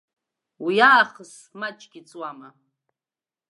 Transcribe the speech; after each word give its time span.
Уи 0.63 0.75
аахыс 0.89 1.31
маҷгьы 1.59 2.01
ҵуама. 2.09 2.49